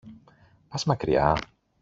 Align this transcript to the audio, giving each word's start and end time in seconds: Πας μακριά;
Πας 0.69 0.83
μακριά; 0.85 1.27